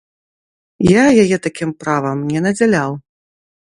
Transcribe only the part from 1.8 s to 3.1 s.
правам не надзяляў.